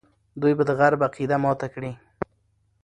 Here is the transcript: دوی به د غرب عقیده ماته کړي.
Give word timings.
دوی 0.41 0.53
به 0.57 0.63
د 0.69 0.71
غرب 0.79 1.01
عقیده 1.07 1.37
ماته 1.43 1.67
کړي. 1.73 1.91